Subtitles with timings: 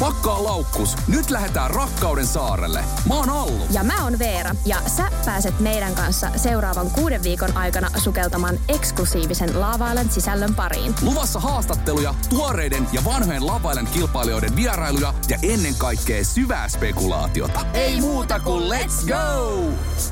[0.00, 2.84] Pakkaa laukkus, nyt lähdetään Rakkauden saarelle.
[3.08, 3.66] Mä oon Allu.
[3.70, 9.60] Ja mä oon Veera, ja sä pääset meidän kanssa seuraavan kuuden viikon aikana sukeltamaan eksklusiivisen
[9.60, 10.94] Laavailen sisällön pariin.
[11.02, 17.60] Luvassa haastatteluja, tuoreiden ja vanhojen Lavailen kilpailijoiden vierailuja ja ennen kaikkea syvää spekulaatiota.
[17.74, 19.60] Ei muuta kuin let's go!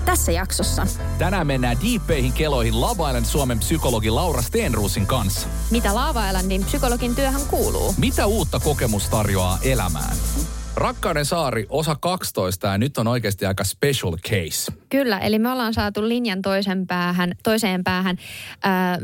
[0.04, 0.86] Tässä jaksossa.
[1.18, 5.48] Tänään mennään diippeihin keloihin Lavailen Suomen psykologi Laura Steenruusin kanssa.
[5.70, 7.94] Mitä Laava-Islandin psykologin työhön kuuluu?
[7.98, 10.16] Mitä uutta kokemus tarjoaa elämään?
[10.76, 14.72] Rakkauden saari, osa 12, ja nyt on oikeasti aika special case.
[14.88, 18.16] Kyllä, eli me ollaan saatu linjan toisen päähän, toiseen päähän
[18.64, 18.98] ää,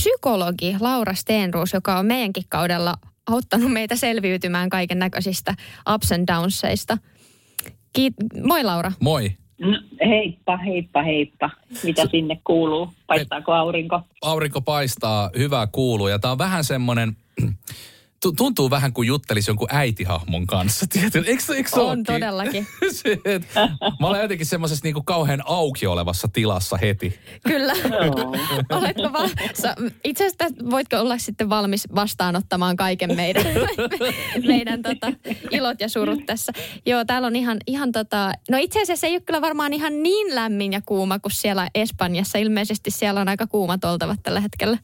[0.00, 2.94] psykologi Laura Steenruus, joka on meidänkin kaudella
[3.26, 5.54] auttanut meitä selviytymään kaiken näköisistä
[5.94, 6.98] ups and downsseista.
[7.98, 8.92] Kiit- Moi Laura.
[9.00, 9.30] Moi.
[9.60, 9.78] No,
[10.08, 11.50] heippa, heippa, heippa.
[11.82, 12.92] Mitä sinne kuuluu?
[13.06, 14.00] Paistaako aurinko?
[14.22, 17.16] Aurinko paistaa, hyvää kuuluu, ja tää on vähän semmonen...
[18.24, 20.86] tu- Tuntuu vähän kuin juttelisi jonkun äitihahmon kanssa.
[20.86, 22.04] Tiedätkö, eikö, eikö se On ookin?
[22.04, 22.66] todellakin.
[22.92, 23.48] Se, et,
[24.00, 27.18] mä olen jotenkin semmoisessa niinku kauhean auki olevassa tilassa heti.
[27.48, 27.72] Kyllä.
[28.70, 29.28] Oletko val...
[29.54, 33.44] Sä, itse asiassa voitko olla sitten valmis vastaanottamaan kaiken meidän,
[34.46, 35.12] meidän tota,
[35.50, 36.52] ilot ja surut tässä.
[36.86, 38.32] Joo, täällä on ihan, ihan tota...
[38.50, 42.38] No itse asiassa ei ole kyllä varmaan ihan niin lämmin ja kuuma kuin siellä Espanjassa.
[42.38, 44.78] Ilmeisesti siellä on aika kuumat oltavat tällä hetkellä.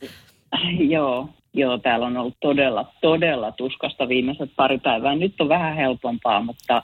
[0.91, 5.15] Joo, joo, täällä on ollut todella, todella tuskasta viimeiset pari päivää.
[5.15, 6.83] Nyt on vähän helpompaa, mutta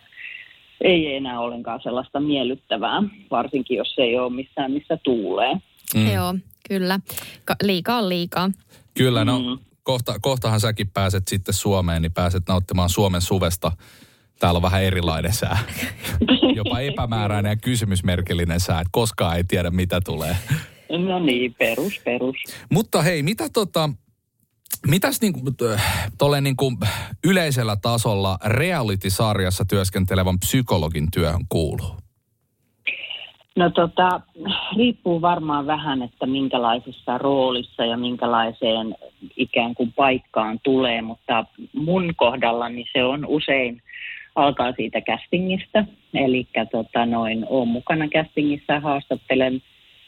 [0.81, 5.55] ei enää ollenkaan sellaista miellyttävää, varsinkin jos ei ole missään, missä tuulee.
[5.95, 6.13] Mm.
[6.13, 6.35] Joo,
[6.69, 7.01] kyllä.
[7.45, 8.51] Ka- liikaa on liikaa.
[8.95, 9.59] Kyllä, no Mm.
[9.83, 13.73] kohta, kohtahan säkin pääset sitten Suomeen, niin pääset nauttimaan Suomen suvesta.
[14.39, 15.59] Täällä on vähän erilainen sää.
[16.57, 20.37] Jopa epämääräinen ja kysymysmerkillinen sää, että koskaan ei tiedä mitä tulee.
[20.99, 22.37] No niin, perus, perus.
[22.73, 23.91] Mutta hei, mitä tota,
[24.87, 25.41] mitäs niinku,
[25.73, 26.73] äh, tolleen niinku
[27.25, 31.97] yleisellä tasolla reality-sarjassa työskentelevän psykologin työhön kuuluu?
[33.57, 34.21] No tota,
[34.77, 38.97] riippuu varmaan vähän, että minkälaisessa roolissa ja minkälaiseen
[39.37, 41.45] ikään kuin paikkaan tulee, mutta
[41.75, 43.83] mun kohdallani se on usein
[44.35, 45.85] alkaa siitä castingista,
[46.15, 49.63] eli tota noin, olen mukana castingissa, haastattelen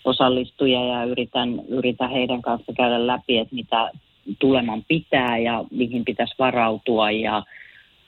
[0.05, 3.91] osallistujia ja yritän, yritän heidän kanssa käydä läpi, että mitä
[4.39, 7.43] tuleman pitää ja mihin pitäisi varautua ja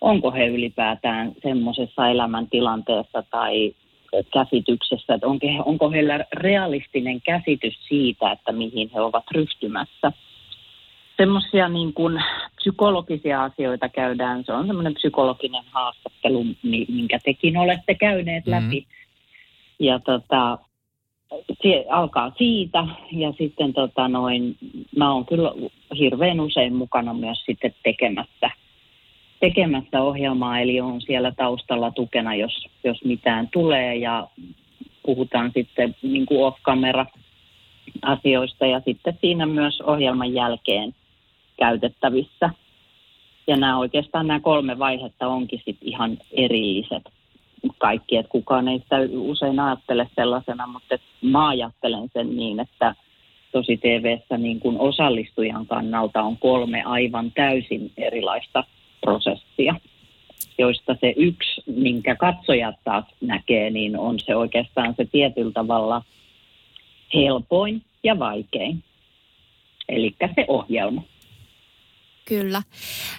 [0.00, 3.74] onko he ylipäätään semmoisessa elämäntilanteessa tai
[4.32, 10.12] käsityksessä, että onko, he, onko heillä realistinen käsitys siitä, että mihin he ovat ryhtymässä.
[11.16, 12.22] Semmoisia niin kuin
[12.56, 18.50] psykologisia asioita käydään, se on semmoinen psykologinen haastattelu, mi- minkä tekin olette käyneet Mhm.
[18.50, 18.86] läpi.
[19.78, 20.58] Ja tota,
[21.62, 24.56] se alkaa siitä ja sitten tota noin,
[24.96, 25.52] mä oon kyllä
[25.98, 28.50] hirveän usein mukana myös sitten tekemässä,
[29.40, 34.28] tekemässä ohjelmaa, eli on siellä taustalla tukena, jos, jos mitään tulee ja
[35.02, 37.06] puhutaan sitten niin kuin off-camera
[38.02, 40.94] asioista ja sitten siinä myös ohjelman jälkeen
[41.58, 42.50] käytettävissä.
[43.46, 47.19] Ja nämä oikeastaan nämä kolme vaihetta onkin sitten ihan erilliset
[47.78, 52.94] kaikki, että kukaan ei sitä usein ajattele sellaisena, mutta mä ajattelen sen niin, että
[53.52, 58.64] tosi TVssä niin kuin osallistujan kannalta on kolme aivan täysin erilaista
[59.00, 59.74] prosessia,
[60.58, 66.02] joista se yksi, minkä katsojat taas näkee, niin on se oikeastaan se tietyllä tavalla
[67.14, 68.84] helpoin ja vaikein.
[69.88, 71.02] Eli se ohjelma.
[72.24, 72.62] Kyllä.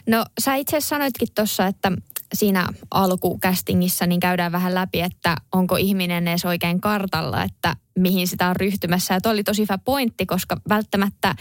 [0.08, 1.92] No sä itse sanoitkin tuossa, että
[2.34, 8.48] siinä alkukästingissä niin käydään vähän läpi, että onko ihminen edes oikein kartalla, että mihin sitä
[8.48, 9.14] on ryhtymässä.
[9.14, 11.36] Ja toi oli tosi hyvä pointti, koska välttämättä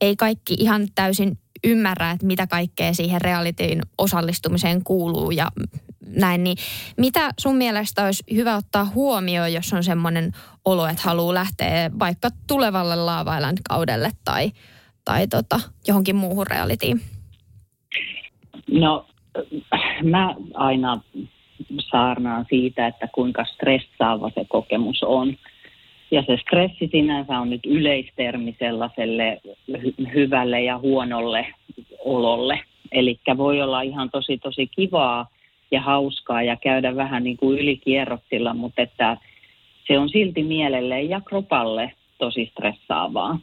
[0.00, 5.50] ei kaikki ihan täysin ymmärrä, että mitä kaikkea siihen realityin osallistumiseen kuuluu ja
[6.06, 6.44] näin.
[6.44, 6.56] Niin
[6.96, 10.32] mitä sun mielestä olisi hyvä ottaa huomioon, jos on semmoinen
[10.64, 13.36] olo, että haluaa lähteä vaikka tulevalle Lava
[13.68, 14.52] kaudelle tai,
[15.04, 17.00] tai tota, johonkin muuhun realityin?
[18.70, 19.06] No,
[20.02, 21.00] mä aina
[21.78, 25.36] saarnaan siitä, että kuinka stressaava se kokemus on.
[26.10, 29.40] Ja se stressi sinänsä on nyt yleistermi sellaiselle
[29.72, 31.46] hy- hyvälle ja huonolle
[31.98, 32.60] ololle.
[32.92, 35.26] Eli voi olla ihan tosi tosi kivaa
[35.70, 39.16] ja hauskaa ja käydä vähän niin kuin ylikierroksilla, mutta että
[39.86, 43.38] se on silti mielelle ja kropalle tosi stressaavaa.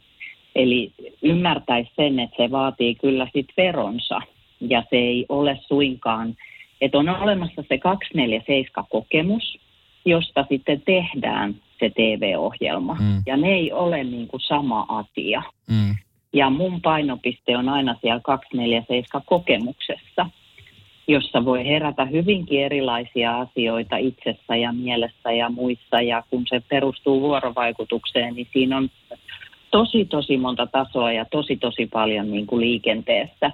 [0.54, 0.92] Eli
[1.22, 4.20] ymmärtäisi sen, että se vaatii kyllä sit veronsa
[4.60, 6.36] ja se ei ole suinkaan,
[6.80, 9.58] että on olemassa se 247-kokemus,
[10.04, 12.94] josta sitten tehdään se TV-ohjelma.
[12.94, 13.22] Mm.
[13.26, 15.42] Ja ne ei ole niin kuin sama asia.
[15.68, 15.94] Mm.
[16.32, 20.26] Ja mun painopiste on aina siellä 247-kokemuksessa.
[21.06, 26.00] jossa voi herätä hyvinkin erilaisia asioita itsessä ja mielessä ja muissa.
[26.00, 28.88] Ja kun se perustuu vuorovaikutukseen, niin siinä on
[29.70, 33.50] tosi, tosi monta tasoa ja tosi, tosi paljon niin kuin liikenteessä.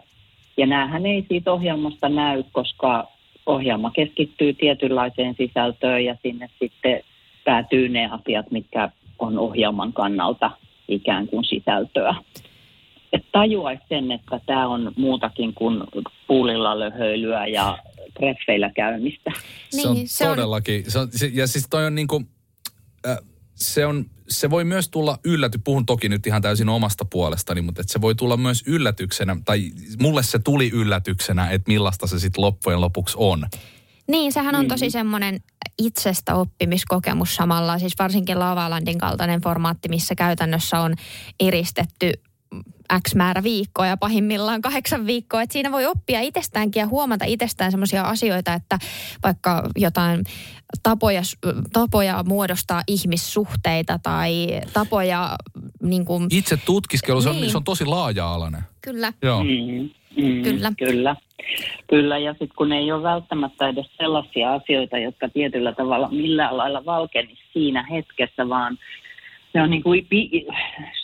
[0.57, 3.09] Ja näähän ei siitä ohjelmasta näy, koska
[3.47, 7.03] ohjelma keskittyy tietynlaiseen sisältöön ja sinne sitten
[7.45, 10.51] päätyy ne asiat, mitkä on ohjelman kannalta
[10.89, 12.15] ikään kuin sisältöä.
[13.13, 15.83] Et tajuaisi sen, että tämä on muutakin kuin
[16.27, 17.79] puulilla löhöilyä ja
[18.19, 19.33] treffeillä käymistä.
[19.71, 20.85] Se on niin, se todellakin.
[20.85, 20.91] On...
[20.91, 22.29] Se on, se, ja siis toi on niin kuin,
[23.09, 23.19] äh,
[23.55, 27.81] se, on, se voi myös tulla ylläty, puhun toki nyt ihan täysin omasta puolestani, mutta
[27.81, 32.43] että se voi tulla myös yllätyksenä, tai mulle se tuli yllätyksenä, että millaista se sitten
[32.43, 33.47] loppujen lopuksi on.
[34.09, 35.41] Niin, sehän on tosi semmoinen
[35.79, 40.95] itsestä oppimiskokemus samalla, siis varsinkin Lavalandin kaltainen formaatti, missä käytännössä on
[41.41, 42.13] eristetty
[43.09, 45.43] X määrä viikkoa ja pahimmillaan kahdeksan viikkoa.
[45.43, 48.79] Että siinä voi oppia itsestäänkin ja huomata itsestään sellaisia asioita, että
[49.23, 50.25] vaikka jotain
[50.83, 51.23] tapoja,
[51.73, 55.37] tapoja muodostaa ihmissuhteita tai tapoja...
[55.83, 57.45] Niin kuin, Itse tutkiskelu, se, niin.
[57.45, 58.63] on, se on tosi laaja-alainen.
[58.81, 59.13] Kyllä.
[59.23, 59.45] Joo.
[59.45, 60.73] Mm, mm, kyllä.
[60.79, 61.17] Kyllä.
[61.91, 66.85] Kyllä, ja sitten kun ei ole välttämättä edes sellaisia asioita, jotka tietyllä tavalla millään lailla
[66.85, 68.79] valkenisi siinä hetkessä, vaan
[69.55, 70.07] ne on niin kuin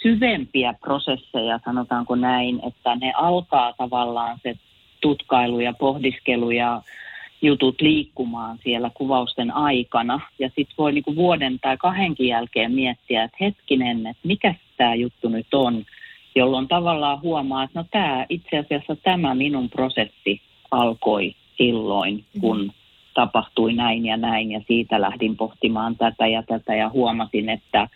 [0.02, 4.56] syvempiä prosesseja, sanotaanko näin, että ne alkaa tavallaan se
[5.00, 6.82] tutkailu ja pohdiskelu ja
[7.42, 10.20] jutut liikkumaan siellä kuvausten aikana.
[10.38, 14.94] Ja sitten voi niin kuin vuoden tai kahdenkin jälkeen miettiä, että hetkinen, että mikä tämä
[14.94, 15.84] juttu nyt on,
[16.34, 20.40] jolloin tavallaan huomaa, että no tämä itse asiassa tämä minun prosessi
[20.70, 22.72] alkoi silloin, kun mm-hmm.
[23.14, 27.88] tapahtui näin ja näin ja siitä lähdin pohtimaan tätä ja tätä ja huomasin, että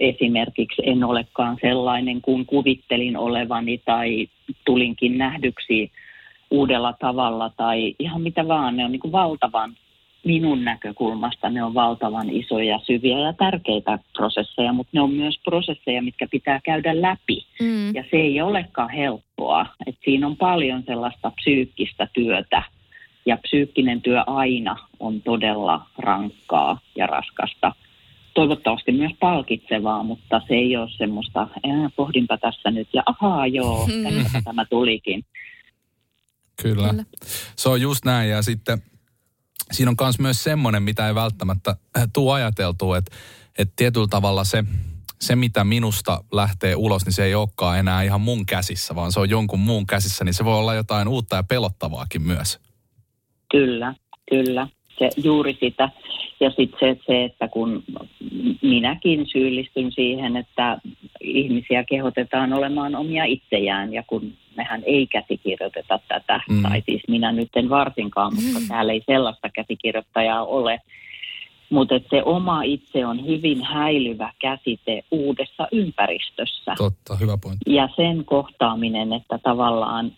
[0.00, 4.26] esimerkiksi en olekaan sellainen kuin kuvittelin olevani tai
[4.64, 5.90] tulinkin nähdyksi
[6.50, 8.76] uudella tavalla tai ihan mitä vaan.
[8.76, 9.76] Ne on niin kuin valtavan,
[10.24, 16.02] minun näkökulmasta ne on valtavan isoja, syviä ja tärkeitä prosesseja, mutta ne on myös prosesseja,
[16.02, 17.46] mitkä pitää käydä läpi.
[17.60, 17.94] Mm.
[17.94, 19.66] Ja se ei olekaan helppoa.
[19.86, 22.62] Et siinä on paljon sellaista psyykkistä työtä
[23.26, 27.72] ja psyykkinen työ aina on todella rankkaa ja raskasta–
[28.34, 33.86] toivottavasti myös palkitsevaa, mutta se ei ole semmoista, äh, pohdinpa tässä nyt ja ahaa joo,
[33.86, 34.42] mm.
[34.44, 35.24] tämä tulikin.
[36.62, 36.88] Kyllä.
[36.88, 37.04] Kyllä.
[37.56, 38.82] Se on just näin ja sitten
[39.72, 43.16] siinä on myös semmoinen, mitä ei välttämättä äh, tuu ajateltua, että,
[43.58, 44.64] että tietyllä tavalla se,
[45.20, 49.20] se, mitä minusta lähtee ulos, niin se ei olekaan enää ihan mun käsissä, vaan se
[49.20, 52.60] on jonkun muun käsissä, niin se voi olla jotain uutta ja pelottavaakin myös.
[53.50, 53.94] Kyllä,
[54.30, 54.68] kyllä.
[54.98, 55.90] Se, juuri sitä.
[56.40, 57.82] Ja sitten se, se, että kun
[58.62, 60.78] minäkin syyllistyn siihen, että
[61.20, 66.62] ihmisiä kehotetaan olemaan omia itsejään ja kun mehän ei käsikirjoiteta tätä, mm.
[66.62, 68.68] tai siis minä nyt en varsinkaan, mutta mm.
[68.68, 70.80] täällä ei sellaista käsikirjoittajaa ole.
[71.70, 76.74] Mutta se oma itse on hyvin häilyvä käsite uudessa ympäristössä.
[76.78, 77.74] Totta, hyvä pointti.
[77.74, 80.12] Ja sen kohtaaminen, että tavallaan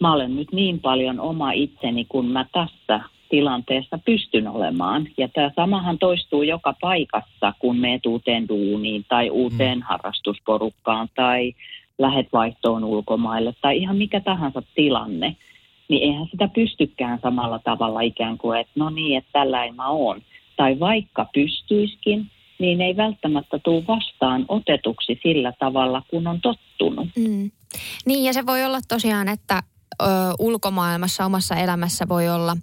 [0.00, 5.08] mä olen nyt niin paljon oma itseni, kun mä tässä tilanteessa pystyn olemaan.
[5.16, 9.84] Ja tämä samahan toistuu joka paikassa, kun meet uuteen duuniin tai uuteen mm.
[9.88, 11.54] harrastusporukkaan tai
[11.98, 15.36] lähet vaihtoon ulkomaille tai ihan mikä tahansa tilanne.
[15.88, 20.22] Niin eihän sitä pystykään samalla tavalla ikään kuin, että no niin, että tällä mä oon.
[20.56, 27.08] Tai vaikka pystyiskin, niin ei välttämättä tule vastaan otetuksi sillä tavalla, kun on tottunut.
[27.16, 27.50] Mm.
[28.06, 29.62] Niin ja se voi olla tosiaan, että
[30.02, 30.06] ö,
[30.38, 32.56] ulkomaailmassa omassa elämässä voi olla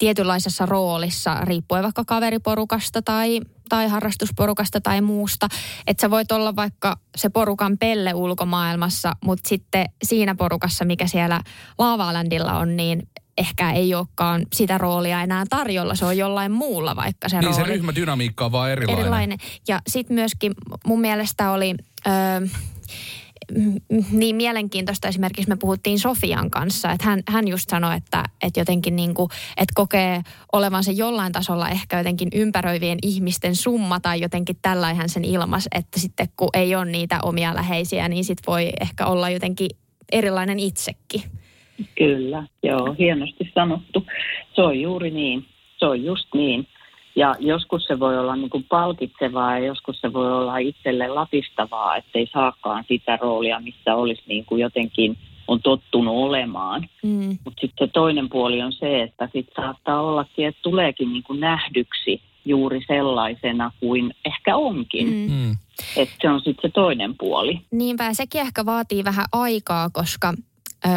[0.00, 5.48] tietynlaisessa roolissa, riippuen vaikka kaveriporukasta tai, tai harrastusporukasta tai muusta.
[5.86, 11.40] Että sä voit olla vaikka se porukan pelle ulkomaailmassa, mutta sitten siinä porukassa, mikä siellä
[11.78, 15.94] Laavalandilla on, niin ehkä ei olekaan sitä roolia enää tarjolla.
[15.94, 17.56] Se on jollain muulla vaikka se niin, rooli.
[17.56, 19.00] se ryhmädynamiikka on vaan erilainen.
[19.00, 19.38] erilainen.
[19.68, 20.52] Ja sitten myöskin
[20.86, 21.74] mun mielestä oli...
[22.06, 22.46] Öö,
[24.12, 28.96] niin mielenkiintoista esimerkiksi me puhuttiin Sofian kanssa, että hän, hän just sanoi, että, että jotenkin
[28.96, 30.20] niin kuin, että kokee
[30.52, 36.28] olevansa jollain tasolla ehkä jotenkin ympäröivien ihmisten summa tai jotenkin tällainen sen ilmas, että sitten
[36.36, 39.70] kun ei ole niitä omia läheisiä, niin sit voi ehkä olla jotenkin
[40.12, 41.22] erilainen itsekin.
[41.98, 44.06] Kyllä, joo, hienosti sanottu.
[44.54, 45.46] Se on juuri niin,
[45.78, 46.66] se on just niin.
[47.16, 51.96] Ja joskus se voi olla niin kuin palkitsevaa ja joskus se voi olla itselle latistavaa,
[51.96, 55.16] ettei saakaan sitä roolia, missä olisi niin kuin jotenkin
[55.48, 56.88] on tottunut olemaan.
[57.02, 57.38] Mm.
[57.44, 61.40] Mutta sitten se toinen puoli on se, että sitten saattaa ollakin, että tuleekin niin kuin
[61.40, 65.06] nähdyksi juuri sellaisena kuin ehkä onkin.
[65.06, 65.34] Mm.
[65.34, 65.56] mm.
[65.96, 67.60] Että se on sitten se toinen puoli.
[67.70, 70.34] Niinpä, sekin ehkä vaatii vähän aikaa, koska
[70.84, 70.88] ö,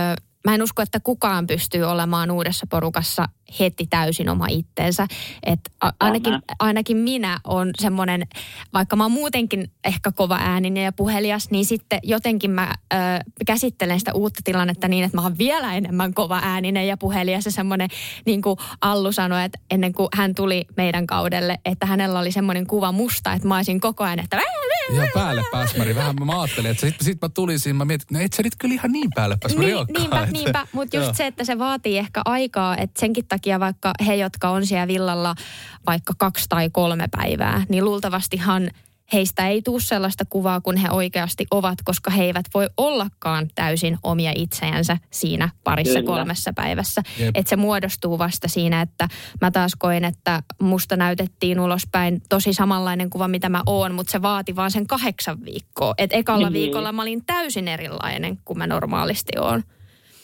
[0.47, 3.25] mä en usko, että kukaan pystyy olemaan uudessa porukassa
[3.59, 5.07] heti täysin oma itteensä.
[5.43, 5.69] että
[5.99, 8.27] ainakin, ainakin minä on semmoinen,
[8.73, 12.97] vaikka mä oon muutenkin ehkä kova ääninen ja puhelias, niin sitten jotenkin mä ö,
[13.45, 17.45] käsittelen sitä uutta tilannetta niin, että mä oon vielä enemmän kova ääninen ja puhelias.
[17.45, 17.89] Ja semmoinen,
[18.25, 22.67] niin kuin Allu sanoi, että ennen kuin hän tuli meidän kaudelle, että hänellä oli semmoinen
[22.67, 24.37] kuva musta, että mä olisin koko ajan, että
[24.91, 25.95] Ihan päälle pääsmäri.
[25.95, 28.73] Vähän mä ajattelin, että sitten sit mä tulisin, mä mietin, no et sä nyt kyllä
[28.73, 30.67] ihan niin päälle pääsmäri niin, Niinpä, niinpä.
[30.71, 34.65] Mutta just se, että se vaatii ehkä aikaa, että senkin takia vaikka he, jotka on
[34.65, 35.35] siellä villalla
[35.87, 38.69] vaikka kaksi tai kolme päivää, niin luultavastihan
[39.13, 43.97] heistä ei tule sellaista kuvaa, kun he oikeasti ovat, koska he eivät voi ollakaan täysin
[44.03, 46.15] omia itseänsä siinä parissa Kyllä.
[46.15, 47.01] kolmessa päivässä.
[47.33, 49.07] Että se muodostuu vasta siinä, että
[49.41, 54.21] mä taas koen, että musta näytettiin ulospäin tosi samanlainen kuva, mitä mä oon, mutta se
[54.21, 55.93] vaati vaan sen kahdeksan viikkoa.
[55.97, 56.53] Että ekalla niin.
[56.53, 59.63] viikolla mä olin täysin erilainen kuin mä normaalisti oon.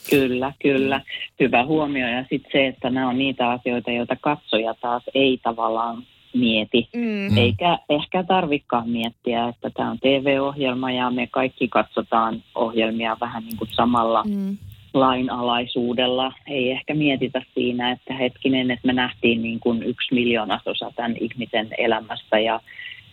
[0.09, 1.01] Kyllä, kyllä.
[1.39, 2.07] Hyvä huomio.
[2.07, 6.89] Ja sitten se, että nämä on niitä asioita, joita katsoja taas ei tavallaan mieti.
[6.95, 7.37] Mm.
[7.37, 13.57] Eikä ehkä tarvikaan miettiä, että tämä on TV-ohjelma ja me kaikki katsotaan ohjelmia vähän niin
[13.57, 14.57] kuin samalla mm.
[14.93, 16.33] lainalaisuudella.
[16.47, 21.67] Ei ehkä mietitä siinä, että hetkinen, että me nähtiin niin kuin yksi miljoonasosa tämän ihmisen
[21.77, 22.59] elämästä ja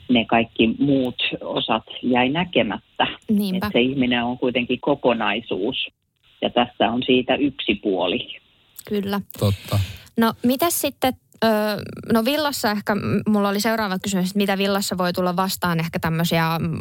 [0.09, 3.07] ne kaikki muut osat jäi näkemättä.
[3.55, 5.87] Että se ihminen on kuitenkin kokonaisuus
[6.43, 8.40] ja tässä on siitä yksi puoli.
[8.88, 9.21] Kyllä.
[9.38, 9.78] Totta.
[10.16, 11.12] No mitä sitten
[11.45, 11.50] Öö,
[12.12, 12.97] no villassa ehkä,
[13.28, 16.78] mulla oli seuraava kysymys, että mitä villassa voi tulla vastaan ehkä tämmöisiä mm,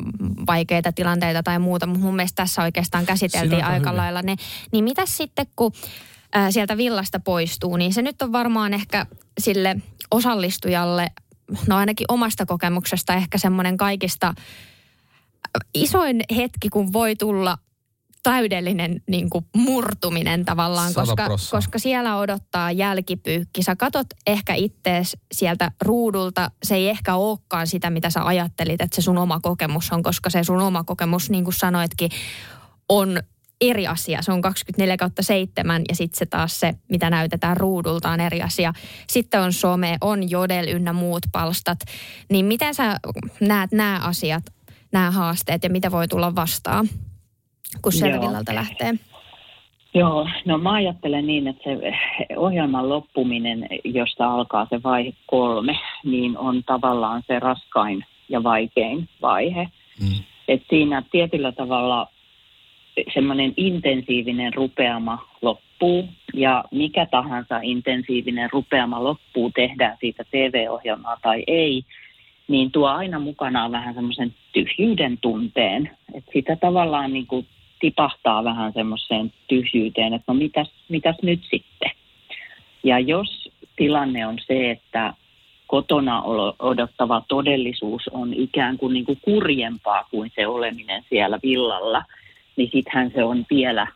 [0.47, 3.97] vaikeita tilanteita tai muuta, mutta mun mielestä tässä oikeastaan käsiteltiin aika hyvin.
[3.97, 4.35] lailla ne.
[4.71, 5.71] Niin mitä sitten, kun
[6.33, 9.05] ää, sieltä villasta poistuu, niin se nyt on varmaan ehkä
[9.39, 9.75] sille
[10.11, 11.07] osallistujalle,
[11.67, 14.33] no ainakin omasta kokemuksesta ehkä semmoinen kaikista
[15.73, 17.57] isoin hetki, kun voi tulla
[18.25, 23.63] täydellinen niin kuin murtuminen tavallaan, koska, koska siellä odottaa jälkipyykki.
[23.63, 28.95] Sä katot ehkä ittees sieltä ruudulta, se ei ehkä olekaan sitä, mitä sä ajattelit, että
[28.95, 32.09] se sun oma kokemus on, koska se sun oma kokemus, niin kuin sanoitkin,
[32.89, 33.19] on
[33.61, 34.21] eri asia.
[34.21, 38.41] Se on 24 kautta 7 ja sitten se taas se, mitä näytetään ruudulta on eri
[38.41, 38.73] asia.
[39.07, 41.79] Sitten on some, on jodel ynnä muut palstat.
[42.29, 42.99] Niin miten sä
[43.39, 44.43] näet nämä asiat,
[44.91, 46.89] nämä haasteet ja mitä voi tulla vastaan?
[47.81, 48.93] Kun Selvillalta lähtee?
[49.93, 51.93] Joo, no mä ajattelen niin, että se
[52.37, 59.67] ohjelman loppuminen, josta alkaa se vaihe kolme, niin on tavallaan se raskain ja vaikein vaihe.
[59.99, 60.23] Mm.
[60.47, 62.07] Et siinä tietyllä tavalla
[63.13, 71.83] semmoinen intensiivinen rupeama loppuu ja mikä tahansa intensiivinen rupeama loppuu, tehdään siitä TV-ohjelmaa tai ei,
[72.47, 75.91] niin tuo aina mukanaan vähän semmoisen tyhjyyden tunteen.
[76.15, 77.47] Että sitä tavallaan niin kuin
[77.79, 81.91] tipahtaa vähän semmoiseen tyhjyyteen, että no mitäs, mitäs nyt sitten.
[82.83, 85.13] Ja jos tilanne on se, että
[85.67, 86.23] kotona
[86.59, 92.03] odottava todellisuus on ikään kuin, niin kuin kurjempaa kuin se oleminen siellä villalla,
[92.55, 93.87] niin sittenhän se on vielä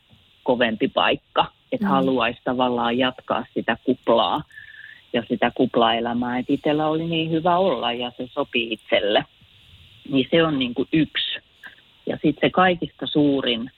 [0.44, 1.90] kovempi paikka, että mm.
[1.90, 4.44] haluaisi tavallaan jatkaa sitä kuplaa
[5.14, 9.26] ja sitä kuplaelämää, että itsellä oli niin hyvä olla ja se sopii itselle.
[10.12, 11.40] Niin se on niin kuin yksi
[12.10, 13.72] ja sitten se kaikista suurin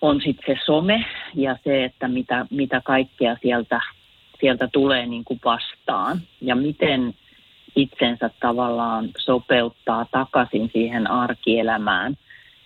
[0.00, 3.80] on sitten se some ja se, että mitä, mitä kaikkea sieltä,
[4.40, 7.14] sieltä tulee niin kuin vastaan ja miten
[7.76, 12.16] itsensä tavallaan sopeuttaa takaisin siihen arkielämään,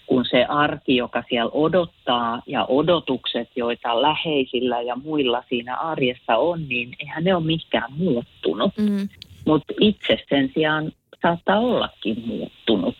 [0.06, 6.68] kun se arki, joka siellä odottaa ja odotukset, joita läheisillä ja muilla siinä arjessa on,
[6.68, 8.72] niin eihän ne ole mikään muuttunut.
[8.78, 9.08] Mm.
[9.46, 12.96] Mutta itse sen sijaan saattaa ollakin muuttunut.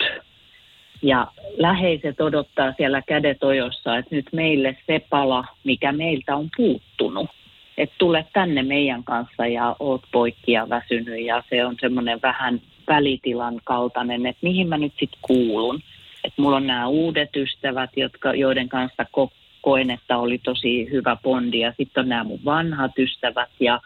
[1.02, 1.26] Ja
[1.56, 7.30] läheiset odottaa siellä kädet ojossa, että nyt meille se pala, mikä meiltä on puuttunut.
[7.78, 12.60] Että tule tänne meidän kanssa ja oot poikki ja väsynyt ja se on semmoinen vähän
[12.88, 15.80] välitilan kaltainen, että mihin mä nyt sitten kuulun.
[16.24, 21.16] Että mulla on nämä uudet ystävät, jotka, joiden kanssa ko- koen, että oli tosi hyvä
[21.22, 23.80] bondi ja sitten on nämä mun vanhat ystävät ja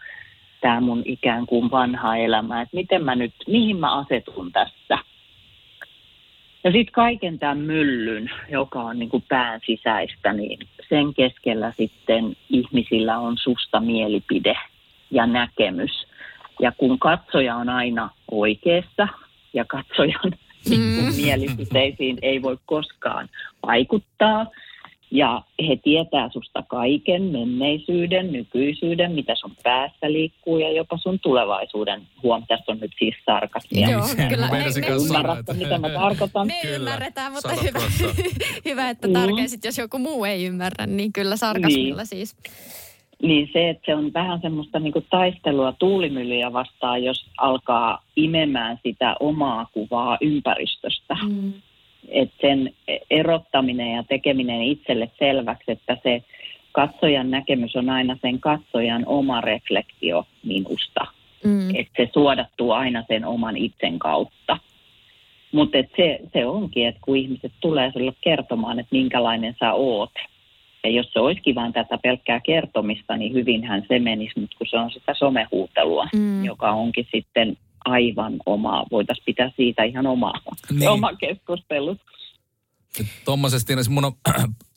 [0.61, 4.97] tämä mun ikään kuin vanha elämä, että miten mä nyt, mihin mä asetun tässä–
[6.65, 12.35] ja sitten kaiken tämän myllyn, joka on niin kuin pään sisäistä, niin sen keskellä sitten
[12.49, 14.55] ihmisillä on susta mielipide
[15.11, 16.07] ja näkemys.
[16.59, 19.07] Ja kun katsoja on aina oikeassa
[19.53, 20.31] ja katsojan
[20.69, 21.15] mm.
[21.23, 23.29] mielipiteisiin ei voi koskaan
[23.67, 24.45] vaikuttaa,
[25.11, 32.01] Ja he tietää susta kaiken, menneisyyden, nykyisyyden, mitä sun päässä liikkuu ja jopa sun tulevaisuuden.
[32.23, 33.89] Huom, tässä on nyt siis sarkasmia.
[33.89, 34.47] Joo, kyllä.
[34.51, 36.47] Me- me- Ymmärrätte, mitä mä tarkoitan?
[36.47, 37.79] Me Kyllä, ymmärretään, mutta hyvä,
[38.65, 39.13] hyvä, että Mm.
[39.13, 42.07] tarkensit, jos joku muu ei ymmärrä, niin kyllä sarkasmilla Niin.
[42.07, 42.35] siis.
[43.21, 48.79] Niin se, että se on vähän semmoista niin kuin taistelua tuulimyllyjä vastaan, jos alkaa imemään
[48.83, 51.17] sitä omaa kuvaa ympäristöstä.
[51.29, 51.53] Mm.
[52.09, 52.73] Että sen
[53.09, 56.23] erottaminen ja tekeminen itselle selväksi, että se
[56.71, 61.05] katsojan näkemys on aina sen katsojan oma reflektio minusta.
[61.43, 61.75] Mm.
[61.75, 64.57] Että se suodattuu aina sen oman itsen kautta.
[65.51, 70.11] Mutta se, se onkin, että kun ihmiset tulee sulle kertomaan, että minkälainen sä oot,
[70.83, 74.77] ja jos se olisikin vain tätä pelkkää kertomista, niin hyvinhän se menisi, mutta kun se
[74.77, 76.45] on sitä somehuutelua, Mm.
[76.45, 80.89] joka onkin sitten aivan omaa, voitaisiin pitää siitä ihan omaa, Niin.
[80.89, 81.97] oma keskustelu.
[83.25, 84.13] Tuommoisesti mun on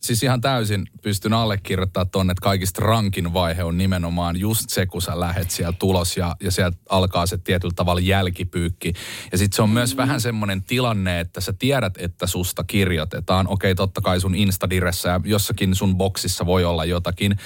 [0.01, 5.03] siis ihan täysin pystyn allekirjoittamaan tonne, että kaikista rankin vaihe on nimenomaan just se, kun
[5.03, 8.93] sä lähet sieltä tulos ja, ja sieltä alkaa se tietyllä tavalla jälkipyykki.
[9.33, 13.49] Ja sitten se on myös vähän semmoinen tilanne, että sä tiedät, että susta kirjoitetaan.
[13.49, 17.37] Okei, totta kai sun Instadiressä ja jossakin sun boksissa voi olla jotakin.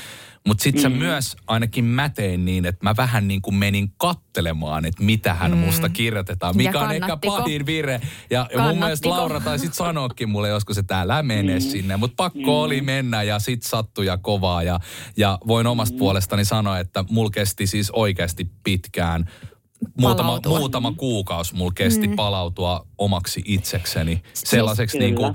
[0.46, 0.98] Mutta sitten mm.
[0.98, 5.58] myös ainakin mä tein niin, että mä vähän niin kuin menin kattelemaan, että mitähän mm.
[5.58, 6.56] musta kirjoitetaan.
[6.56, 8.00] Mikä on ehkä pahin vire.
[8.30, 11.60] Ja, ja mun mielestä Laura taisi sanoakin mulle joskus, että älä mene mm.
[11.60, 11.96] sinne.
[11.96, 12.56] Mutta pakko mm.
[12.56, 14.62] oli mennä ja sit sattui ja kovaa.
[14.62, 14.80] Ja,
[15.16, 15.98] ja voin omasta mm.
[15.98, 19.30] puolestani sanoa, että mulla kesti siis oikeasti pitkään.
[19.98, 20.58] Muutama, Palautua.
[20.58, 22.16] muutama kuukausi mulla kesti mm.
[22.16, 24.22] palautua omaksi itsekseni.
[24.34, 25.06] Sellaiseksi Kyllä.
[25.06, 25.34] niin kuin,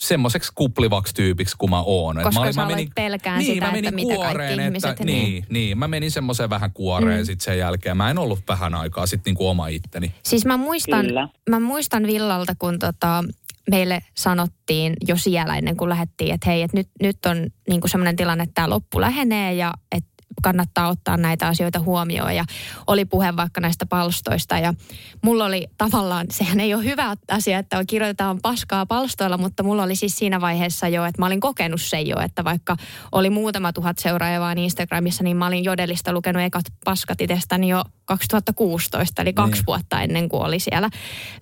[0.00, 2.18] semmoiseksi kuplivaksi tyypiksi kuin mä oon.
[2.18, 4.26] Et Koska mä, olin- sä mä menin, pelkään niin, sitä, mä menin että mitä kaikki
[4.26, 5.24] kuoreen, ihmiset- että, niin.
[5.24, 7.26] niin, niin, mä menin semmoiseen vähän kuoreen mm.
[7.26, 7.96] sitten sen jälkeen.
[7.96, 10.14] Mä en ollut vähän aikaa sitten niinku oma itteni.
[10.22, 11.28] Siis mä muistan, Kyllä.
[11.50, 13.24] mä muistan Villalta, kun tota,
[13.70, 17.36] meille sanottiin jo siellä ennen kuin lähdettiin, että hei, että nyt, nyt on
[17.68, 20.10] niin semmoinen tilanne, että tämä loppu lähenee ja että
[20.42, 22.36] kannattaa ottaa näitä asioita huomioon.
[22.36, 22.44] Ja
[22.86, 24.74] oli puhe vaikka näistä palstoista ja
[25.22, 29.96] mulla oli tavallaan, sehän ei ole hyvä asia, että kirjoitetaan paskaa palstoilla, mutta mulla oli
[29.96, 32.76] siis siinä vaiheessa jo, että mä olin kokenut sen jo, että vaikka
[33.12, 37.84] oli muutama tuhat seuraajaa vaan Instagramissa, niin mä olin Jodelista lukenut ekat paskat itsestäni jo
[38.04, 39.66] 2016, eli kaksi Niin.
[39.66, 40.90] vuotta ennen kuin oli siellä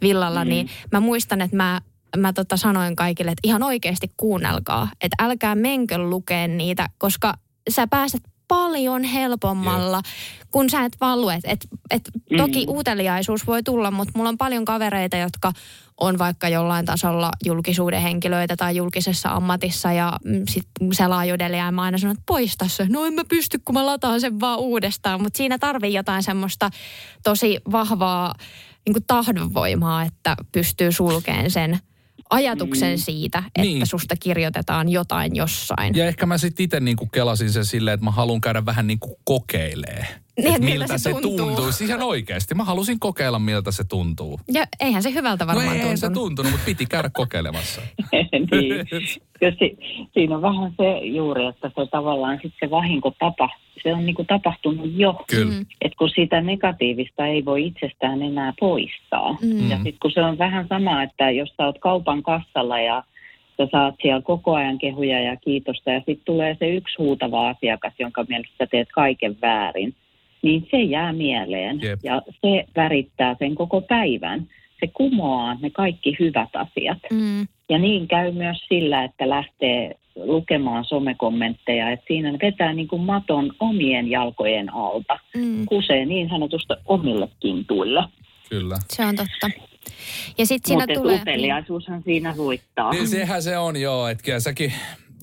[0.03, 0.49] villalla, mm.
[0.49, 1.81] niin mä muistan, että mä
[2.17, 7.35] mä tota sanoin kaikille, että ihan oikeasti kuunnelkaa, että älkää menkö lukeen niitä, koska
[7.71, 10.03] sä pääset paljon helpommalla,
[10.51, 11.39] kun sä et vaan lue.
[11.45, 12.73] Et, et, toki Mm.
[12.77, 15.53] uteliaisuus voi tulla, mutta mulla on paljon kavereita, jotka
[16.01, 21.73] on vaikka jollain tasolla julkisuuden henkilöitä tai julkisessa ammatissa ja mm, sit selaa jodelia ja
[21.73, 22.87] mä aina sanon, että poista se.
[22.89, 26.71] No en mä pysty, kun mä lataan sen vaan uudestaan, mutta siinä tarvii jotain semmoista
[27.23, 28.35] tosi vahvaa
[28.87, 31.79] niin tahdonvoimaa, että pystyy sulkeen sen
[32.31, 32.99] ajatuksen Mm.
[33.03, 33.87] siitä, että Niin.
[33.87, 35.95] susta kirjoitetaan jotain jossain.
[35.97, 39.21] Ja ehkä mä sitten itse niinku kelasin sen silleen, että mä haluan käydä vähän niinku
[39.25, 40.07] kokeilee.
[40.39, 41.37] Niin, että miltä se tuntuu.
[41.37, 41.73] tuntuu.
[41.73, 42.55] Siis ihan oikeasti.
[42.55, 44.41] Mä halusin kokeilla, miltä se tuntuu.
[44.53, 46.27] Ja eihän se hyvältä No varmaan ei, ei se tuntunut.
[46.27, 47.83] tuntunut, mutta piti käydä kokeilemassa.
[48.53, 48.87] niin.
[49.59, 49.79] Si,
[50.15, 53.49] siinä on vähän se juuri, että se tavallaan sitten se vahinko tapa,
[53.83, 55.25] se on niinku tapahtunut jo.
[55.31, 55.53] Kyllä.
[55.53, 55.67] Mm.
[55.81, 59.37] Et kun sitä negatiivista ei voi itsestään enää poistaa.
[59.43, 59.71] Mm.
[59.71, 63.03] Ja sitten kun se on vähän sama, että jos sä oot kaupan kassalla ja
[63.57, 67.93] sä saat siellä koko ajan kehuja ja kiitosta ja sitten tulee se yksi huutava asiakas,
[67.99, 69.95] jonka mielestä sä teet kaiken väärin,
[70.43, 72.01] niin se jää mieleen Jep.
[72.03, 74.49] ja se värittää sen koko päivän.
[74.81, 76.99] Se kumoaa ne kaikki hyvät asiat.
[77.11, 77.47] Mm.
[77.69, 83.03] Ja niin käy myös sillä, että lähtee lukemaan somekommentteja, että siinä ne vetää niin kuin
[83.03, 85.19] maton omien jalkojen alta.
[85.37, 85.65] Mm.
[85.67, 88.05] Kusee niin sanotusta omille kintuille.
[88.51, 88.77] Kyllä.
[88.89, 89.51] Se on totta.
[90.39, 91.21] Ja sitten siinä Mutta tulee...
[91.21, 92.93] uteliaisuushan siinä voittaa.
[92.93, 94.73] Niin sehän se on joo, että kyllä säkin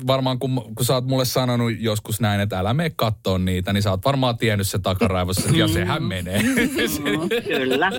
[0.08, 3.84] varmaan kun, kun sä oot mulle sanonut joskus näin, että älä mene kattoon niitä, niin
[3.84, 6.44] sä oot varmaan tiennyt se takaraivossa, että ja sehän menee.
[6.44, 7.92] Mm, kyllä,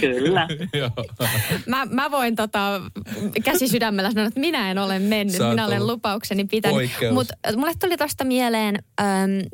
[0.00, 0.48] kyllä.
[0.78, 0.90] Joo.
[1.66, 2.80] Mä, mä voin tota,
[3.44, 5.38] käsi sydämellä sanoa, että minä en ole mennyt.
[5.50, 6.90] Minä olen lupaukseni pitänyt.
[7.12, 9.06] Mutta mulle tuli tuosta mieleen äm,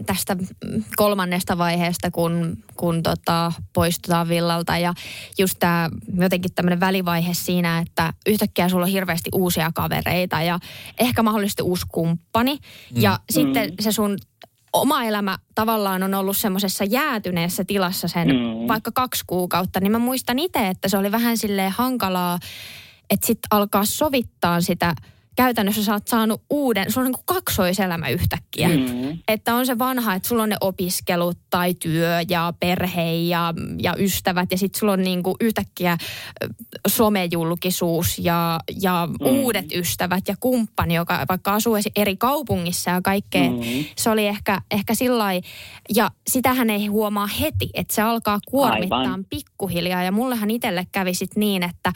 [0.06, 0.36] tästä
[0.96, 4.78] kolmannesta vaiheesta, kun, kun tota, poistutaan villalta.
[4.78, 4.94] Ja
[5.38, 10.58] just tämä jotenkin tämmöinen välivaihe siinä, että yhtäkkiä sulla on hirveästi uusia kavereita ja
[10.98, 12.54] ehkä mahdollisesti uusi kumppani.
[12.54, 13.02] Mm.
[13.02, 14.18] Ja sitten se sun
[14.72, 18.68] oma elämä tavallaan on ollut semmoisessa jäätyneessä tilassa sen Mm.
[18.68, 22.38] vaikka kaksi kuukautta, niin mä muistan itse, että se oli vähän silleen hankalaa,
[23.10, 24.94] että sitten alkaa sovittaa sitä
[25.38, 28.68] käytännössä sä oot saanut uuden, sulla on niin kuin kaksoiselämä yhtäkkiä.
[28.68, 29.18] Mm.
[29.28, 33.94] Että on se vanha, että sulla on ne opiskelut tai työ ja perhe ja, ja
[33.98, 35.96] ystävät ja sitten sulla on niin kuin yhtäkkiä
[36.86, 39.26] somejulkisuus ja, ja mm.
[39.26, 43.50] uudet ystävät ja kumppani, joka vaikka asuu eri kaupungissa ja kaikkea.
[43.50, 43.84] Mm.
[43.96, 45.24] Se oli ehkä, ehkä sillä
[45.94, 49.24] ja sitähän ei huomaa heti, että se alkaa kuormittaa Aivan.
[49.30, 50.02] pikkuhiljaa.
[50.02, 51.92] Ja mullehan itselle kävi sit niin, että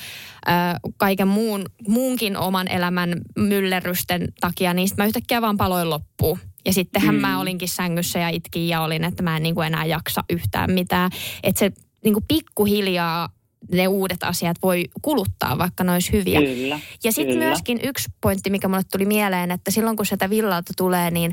[0.47, 0.51] ö,
[0.97, 6.39] kaiken muun, muunkin oman elämän myllerrysten takia, niin mä yhtäkkiä vaan paloin loppuun.
[6.65, 7.21] Ja sittenhän mm.
[7.21, 10.73] mä olinkin sängyssä ja itkin ja olin, että mä en niin kuin enää jaksa yhtään
[10.73, 11.11] mitään.
[11.43, 11.73] Että se
[12.05, 13.29] niin kuin pikkuhiljaa
[13.73, 16.41] ne uudet asiat voi kuluttaa, vaikka ne olisi hyviä.
[16.41, 20.73] Kyllä, ja sitten myöskin yksi pointti, mikä mulle tuli mieleen, että silloin kun sieltä villalta
[20.77, 21.33] tulee, niin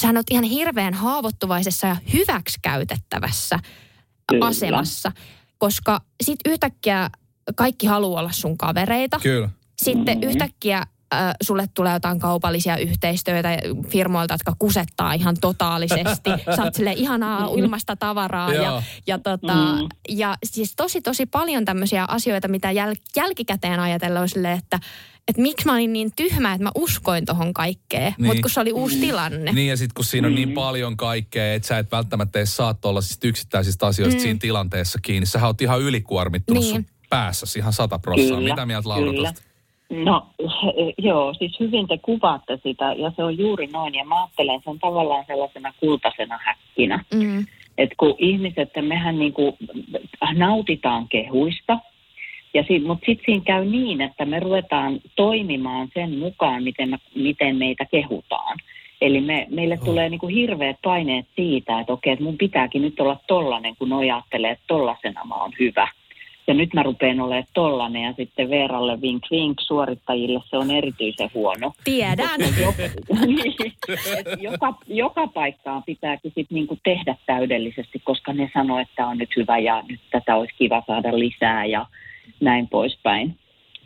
[0.00, 3.58] sähän oot ihan hirveän haavoittuvaisessa ja hyväksikäytettävässä
[4.28, 4.46] kyllä.
[4.46, 5.12] asemassa.
[5.58, 7.10] Koska sitten yhtäkkiä
[7.54, 9.20] kaikki haluaa olla sun kavereita.
[9.22, 9.48] Kyllä.
[9.82, 10.30] Sitten mm-hmm.
[10.30, 10.82] yhtäkkiä
[11.14, 13.48] äh, sulle tulee jotain kaupallisia yhteistyötä
[13.88, 16.30] firmoilta, jotka kusettaa ihan totaalisesti.
[16.56, 19.88] Saat sille ihanaa ilmasta tavaraa ja, ja, tota, mm.
[20.08, 24.80] ja siis tosi tosi paljon tämmöisiä asioita, mitä jäl, jälkikäteen ajatellen on silleen, että
[25.28, 28.26] että miksi mä olin niin tyhmä, että mä uskoin tohon kaikkeen, niin.
[28.26, 29.52] mutta kun se oli uusi tilanne.
[29.52, 30.54] Niin ja sitten kun siinä on niin mm.
[30.54, 34.22] paljon kaikkea, että sä et välttämättä edes saa olla siis yksittäisistä asioista mm.
[34.22, 35.26] siinä tilanteessa kiinni.
[35.26, 36.74] Sä oot ihan ylikuormittunut niin.
[36.74, 38.40] sun päässä ihan sata prosenttia.
[38.40, 39.32] Mitä mieltä Laura kyllä.
[39.32, 39.55] Tosta?
[39.90, 40.26] No
[40.98, 44.78] joo, siis hyvin te kuvaatte sitä ja se on juuri noin ja mä ajattelen sen
[44.78, 47.04] tavallaan sellaisena kultaisena häkkinä.
[47.14, 47.46] Mm.
[47.78, 49.58] Että kun ihmiset, mehän niinku
[50.34, 51.78] nautitaan kehuista,
[52.54, 56.98] ja si, mutta sitten siinä käy niin, että me ruvetaan toimimaan sen mukaan, miten, me,
[57.14, 58.58] miten meitä kehutaan.
[59.00, 59.84] Eli me, meille oh.
[59.84, 64.50] tulee niinku hirveät paineet siitä, että okei, että mun pitääkin nyt olla tollanen, kun ajattelee,
[64.50, 65.88] että tollasena mä oon hyvä.
[66.46, 71.30] Ja nyt mä rupean olemaan tollanen ja sitten Veeralle vink vink suorittajille se on erityisen
[71.34, 71.72] huono.
[71.84, 72.40] Tiedän.
[72.60, 72.82] joka,
[73.26, 73.54] niin,
[74.38, 79.58] joka, joka paikkaan pitääkin sit niinku tehdä täydellisesti, koska ne sanoo, että on nyt hyvä
[79.58, 81.86] ja nyt tätä olisi kiva saada lisää ja
[82.40, 83.36] näin poispäin.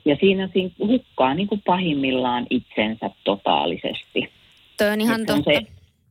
[0.05, 4.29] Ja siinä, siinä hukkaa niin kuin pahimmillaan itsensä totaalisesti.
[4.79, 5.51] Tuo on ihan totta.
[5.51, 5.61] Se,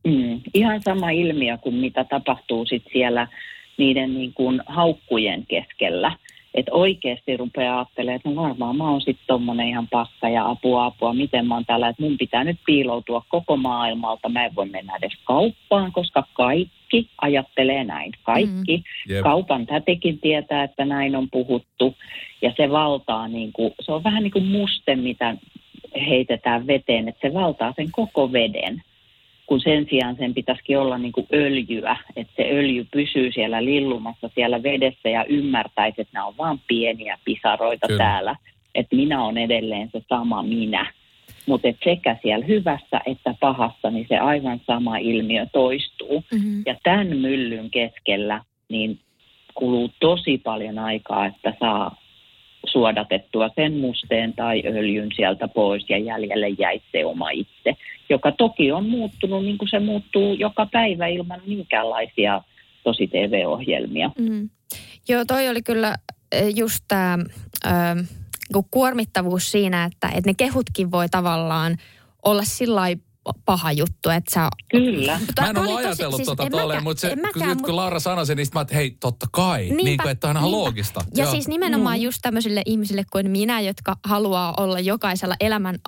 [0.04, 3.26] mm, ihan sama ilmiö kuin mitä tapahtuu sit siellä
[3.76, 6.12] niiden niin kuin haukkujen keskellä.
[6.54, 10.84] Että oikeasti rupeaa ajattelemaan, että no varmaan mä oon sitten tommonen ihan paska ja apua
[10.84, 14.28] apua, miten mä oon täällä, että mun pitää nyt piiloutua koko maailmalta.
[14.28, 18.12] Mä en voi mennä edes kauppaan, koska kaikki ajattelee näin.
[18.22, 18.76] Kaikki.
[18.76, 19.12] Mm.
[19.14, 19.22] Yep.
[19.22, 21.94] Kaupan tätikin tietää, että näin on puhuttu.
[22.42, 25.36] Ja se valtaa, niin kuin, se on vähän niin kuin muste, mitä
[26.08, 28.82] heitetään veteen, että se valtaa sen koko veden
[29.50, 34.30] kun sen sijaan sen pitäisikin olla niin kuin öljyä, että se öljy pysyy siellä lillumassa
[34.34, 38.04] siellä vedessä ja ymmärtäisi, että nämä on vain pieniä pisaroita Kyllä.
[38.04, 38.36] täällä,
[38.74, 40.92] että minä olen edelleen se sama minä.
[41.46, 46.24] Mutta sekä siellä hyvässä että pahassa, niin se aivan sama ilmiö toistuu.
[46.32, 46.62] Mm-hmm.
[46.66, 48.98] Ja tämän myllyn keskellä niin
[49.54, 51.96] kuluu tosi paljon aikaa, että saa
[52.66, 57.76] suodatettua sen musteen tai öljyn sieltä pois ja jäljelle jäi se oma itse,
[58.08, 62.42] joka toki on muuttunut niin kuin se muuttuu joka päivä ilman minkäänlaisia
[62.84, 64.10] tosi TV-ohjelmia.
[64.18, 64.50] Mm.
[65.08, 65.94] Joo, toi oli kyllä
[66.32, 67.18] eh, just tämä
[68.70, 71.76] kuormittavuus siinä, että, että ne kehutkin voi tavallaan
[72.22, 72.80] olla sillä
[73.44, 74.48] paha juttu, että sä...
[74.70, 75.20] Kyllä.
[75.40, 77.66] Mä en ole ajatellut siis, tota tolleen, mutta se, mäkään, kun, mut...
[77.66, 80.36] kun Laura sanoi sen, niin mä että hei, totta kai, niinpä, niin kuin, että on
[80.36, 81.04] ihan loogista.
[81.14, 81.30] Ja Joo.
[81.30, 82.02] siis nimenomaan mm.
[82.02, 85.78] just tämmöisille ihmisille kuin minä, jotka haluaa olla jokaisella elämän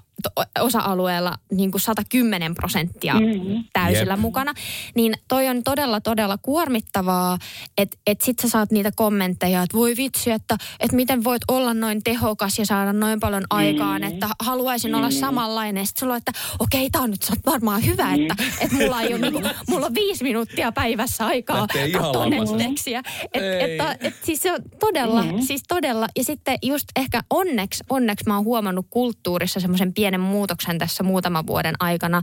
[0.60, 3.64] osa-alueella niin kuin 110 prosenttia mm.
[3.72, 4.20] täysillä Jep.
[4.20, 4.54] mukana,
[4.94, 7.38] niin toi on todella, todella kuormittavaa,
[7.78, 11.74] että et sit sä saat niitä kommentteja, että voi vitsi, että et miten voit olla
[11.74, 14.08] noin tehokas ja saada noin paljon aikaan, mm.
[14.08, 14.98] että haluaisin mm.
[14.98, 15.86] olla samanlainen.
[15.86, 18.22] Sitten sulla että okei, tää on nyt varmaan hyvä, mm.
[18.22, 23.02] että et mulla, ei ole, niinku, mulla on viisi minuuttia päivässä aikaa katsoa Netflixiä.
[23.32, 25.40] Et, et, et, siis se on todella, mm.
[25.40, 30.78] siis todella, ja sitten just ehkä onneksi, onneksi mä oon huomannut kulttuurissa semmoisen pienen muutoksen
[30.78, 32.22] tässä muutaman vuoden aikana,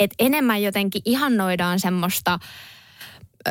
[0.00, 2.38] että enemmän jotenkin ihannoidaan semmoista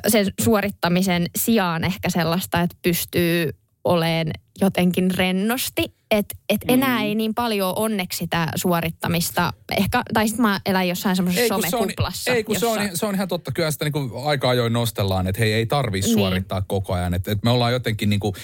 [0.08, 3.52] sen suorittamisen sijaan ehkä sellaista, että pystyy
[3.84, 7.06] olemaan jotenkin rennosti että et enää mm.
[7.06, 9.54] ei niin paljon onneksi sitä suorittamista.
[9.78, 12.32] Ehkä, tai sitten mä elän jossain semmoisessa somekuplassa.
[12.32, 12.74] Ei, kun jossa...
[12.74, 13.52] se, on, se on ihan totta.
[13.52, 16.14] Kyllä sitä niin aika ajoin nostellaan, että hei, ei tarvii niin.
[16.14, 17.14] suorittaa koko ajan.
[17.14, 18.36] Että et me ollaan jotenkin, niin kuin,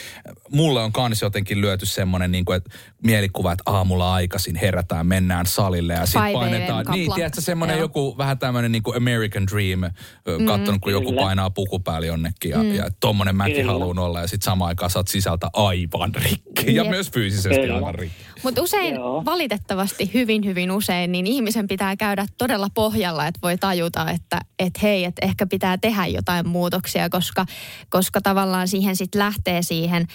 [0.51, 2.69] mulle on kans jotenkin lyöty semmoinen niin kuin, että
[3.03, 6.85] mielikuva, että aamulla aikaisin herätään, mennään salille ja sitten painetaan.
[6.91, 11.49] Niin, tiedätkö, semmoinen joku vähän tämmöinen niin kuin American Dream, mm, katsonut, kun joku painaa
[11.49, 12.73] puku päälle jonnekin ja, mm.
[12.73, 16.55] ja tommonen mäkin haluan olla ja sitten samaan aikaan saat sisältä aivan rikki.
[16.55, 16.91] rikki ja Jep.
[16.91, 17.75] myös fyysisesti Kyllä.
[17.75, 18.25] aivan rikki.
[18.45, 19.25] Mutta usein, Joo.
[19.25, 24.81] valitettavasti hyvin hyvin usein, niin ihmisen pitää käydä todella pohjalla, että voi tajuta, että et
[24.81, 27.45] hei, että ehkä pitää tehdä jotain muutoksia, koska,
[27.89, 30.07] koska tavallaan siihen sitten lähtee siihen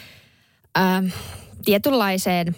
[0.79, 1.07] ähm,
[1.65, 2.55] tietynlaiseen,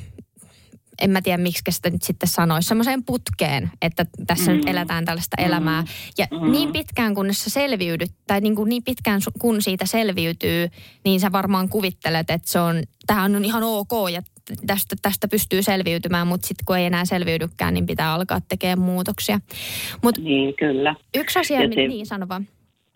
[1.00, 4.56] en mä tiedä miksi sitä nyt sitten sanoisi, semmoiseen putkeen, että tässä mm.
[4.56, 5.84] nyt eletään tällaista elämää.
[6.18, 6.52] Ja Mm.
[6.52, 10.68] niin pitkään kunnes sä selviydyt, tai niin, kuin niin pitkään kun siitä selviytyy,
[11.04, 14.22] niin sä varmaan kuvittelet, että se on, tämähän on ihan ok ja
[14.66, 19.38] tästä, tästä pystyy selviytymään, mutta sitten kun ei enää selviydykään, niin pitää alkaa tekemään muutoksia.
[20.02, 20.94] Mutta Niin, kyllä.
[21.14, 22.48] yksi asia, Ja se- niin sano vaan.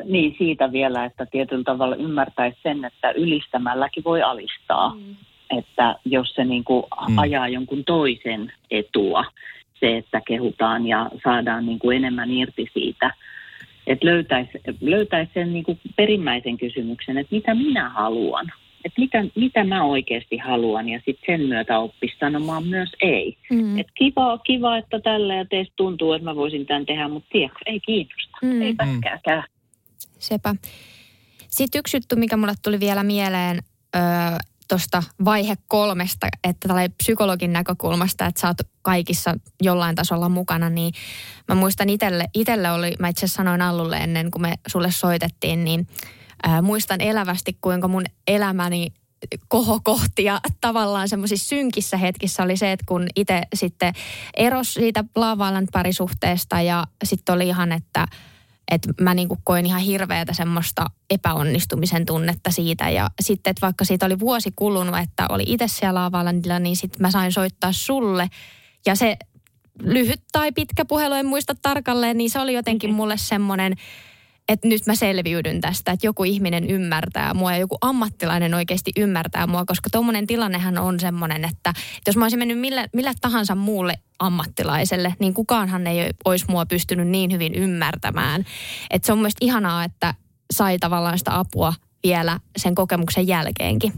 [0.05, 4.95] Niin siitä vielä, että tietyllä tavalla ymmärtäisi sen, että ylistämälläkin voi alistaa.
[4.95, 5.17] Mm.
[5.59, 7.19] Että jos se niin kuin Mm.
[7.19, 9.25] ajaa jonkun toisen etua,
[9.81, 13.15] se, että kehutaan ja saadaan niin kuin enemmän irti siitä.
[13.87, 18.47] Että löytäisi, löytäisi sen niin kuin perimmäisen kysymyksen, että mitä minä haluan.
[18.87, 23.37] Että mitä, mitä mä oikeasti haluan ja sitten sen myötä oppisi sanomaan myös ei.
[23.51, 23.79] Mm.
[23.79, 27.59] Että kiva, kiva, että tällä ja teistä tuntuu, että mä voisin tämän tehdä, mutta tiedätkö,
[27.66, 28.37] ei kiinnosta.
[28.42, 28.62] Mm.
[28.62, 28.77] Ei Mm.
[28.77, 29.44] pätkääkään.
[30.18, 30.55] Sepä.
[31.49, 33.59] Sitten yksi juttu, mikä mulle tuli vielä mieleen
[34.68, 40.94] tuosta vaihe kolmesta, että tällä psykologin näkökulmasta, että sä oot kaikissa jollain tasolla mukana, niin
[41.49, 45.87] mä muistan itselle, itselle oli, mä itse sanoin Allulle ennen kuin me sulle soitettiin, niin
[46.42, 48.92] ää, muistan elävästi, kuinka mun elämäni
[49.49, 53.94] kohokohti ja tavallaan semmoisissa synkissä hetkissä oli se, että kun itse sitten
[54.37, 58.07] eros siitä Lava parisuhteesta ja sitten oli ihan, että
[58.70, 62.90] että mä niinku koin ihan hirveätä semmoista epäonnistumisen tunnetta siitä.
[62.90, 67.03] Ja sitten, että vaikka siitä oli vuosi kulunut, että oli itse siellä Lavalandilla, niin sitten
[67.03, 68.29] mä sain soittaa sulle.
[68.87, 69.16] Ja se
[69.83, 73.75] lyhyt tai pitkä puhelu, en muista tarkalleen, niin se oli jotenkin mulle semmoinen,
[74.49, 79.47] että nyt mä selviydyn tästä, että joku ihminen ymmärtää mua ja joku ammattilainen oikeasti ymmärtää
[79.47, 81.73] mua, koska tuommoinen tilannehan on semmoinen, että
[82.07, 87.09] jos mä olisin mennyt millä, millä tahansa muulle ammattilaiselle, niin kukaanhan ei olisi mua pystynyt
[87.09, 88.45] niin hyvin ymmärtämään.
[88.91, 90.15] Että se on mielestäni ihanaa, että
[90.53, 93.93] sai tavallaan sitä apua vielä sen kokemuksen jälkeenkin.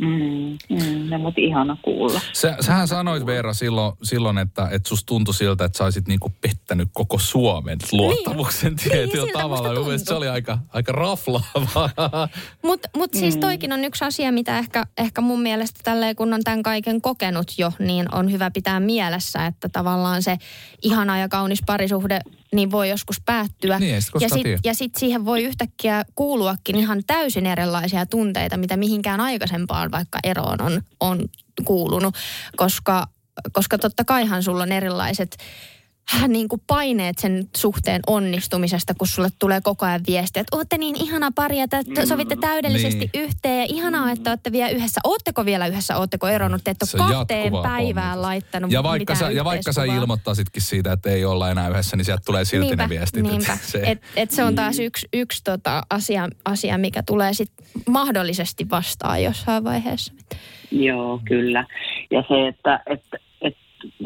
[0.00, 2.20] Mm, mm, no, mutta ihana kuulla.
[2.32, 6.32] Sä, sähän sanoit Veera silloin, silloin että, että susta tuntui siltä, että sä olisit niinku
[6.40, 9.62] pettänyt koko Suomen luottamuksen Niin, tietyllä siltä tavalla.
[9.62, 12.28] musta Mun mielestä se oli aika, aika raflaavaa.
[12.62, 16.40] Mutta mut siis toikin on yksi asia, mitä ehkä, ehkä mun mielestä tälleen, kun on
[16.44, 20.36] tämän kaiken kokenut jo, niin on hyvä pitää mielessä, että tavallaan se
[20.82, 22.20] ihana ja kaunis parisuhde
[22.54, 23.78] niin voi joskus päättyä.
[23.78, 29.20] Niin, sit ja sitten sit siihen voi yhtäkkiä kuuluakin ihan täysin erilaisia tunteita, mitä mihinkään
[29.20, 31.24] aikaisempaan vaikka eroon on, on
[31.64, 32.14] kuulunut,
[32.56, 33.06] koska,
[33.52, 35.36] koska totta kaihan sulla on erilaiset
[36.28, 40.96] niin kuin paineet sen suhteen onnistumisesta, kun sulle tulee koko ajan viestiä, että ootte niin
[41.02, 43.10] ihana pari, että te sovitte täydellisesti Niin.
[43.14, 45.00] yhteen ja ihanaa, että olette vielä yhdessä.
[45.04, 48.22] Ootteko vielä yhdessä, ootteko eronnut, te ette ole kahteen päivään pommitusta.
[48.22, 52.04] laittanut Ja vaikka, sä, ja vaikka sä ilmoittaisitkin siitä, että ei olla enää yhdessä, niin
[52.04, 53.18] sieltä tulee silti niinpä, ne viestit.
[53.18, 53.58] että Niinpä.
[53.62, 57.52] Se, Et, et se on taas yksi, yksi tota asia, asia, mikä tulee sit
[57.88, 60.12] mahdollisesti vastaan jossain vaiheessa.
[60.70, 61.66] Joo, kyllä.
[62.10, 63.16] Ja se, että, että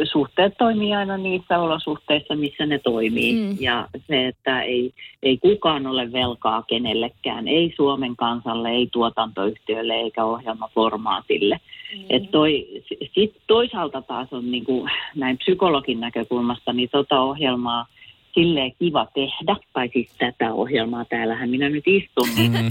[0.05, 3.33] suhteet toimii aina niissä olosuhteissa, missä ne toimii.
[3.33, 3.57] Mm.
[3.61, 10.25] Ja se, että ei, ei kukaan ole velkaa kenellekään, ei Suomen kansalle, ei tuotantoyhtiölle eikä
[10.25, 11.61] ohjelmaformaatille.
[11.95, 12.05] Mm.
[12.11, 12.69] Et toi,
[13.15, 17.87] sit toisaalta taas on niin kuin, näin psykologin näkökulmasta, niin tota ohjelmaa
[18.35, 22.71] silleen kiva tehdä, tai siis tätä ohjelmaa, täällähän minä nyt istun, niin mm,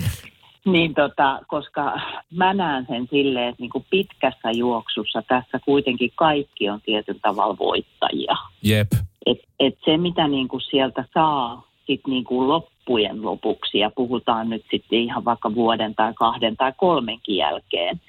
[0.71, 1.99] niin tota, koska
[2.33, 8.35] mä näen sen silleen, että niinku pitkässä juoksussa tässä kuitenkin kaikki on tietyllä tavalla voittajia.
[8.63, 8.87] jep.
[9.25, 14.99] Et, et se, mitä niinku sieltä saa sit niinku loppujen lopuksi, ja puhutaan nyt sitten
[14.99, 18.01] ihan vaikka vuoden tai kahden tai kolmenkin jälkeen,